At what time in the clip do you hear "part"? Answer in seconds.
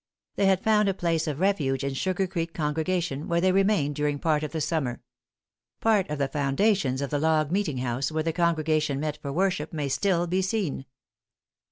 4.17-4.41, 5.79-6.09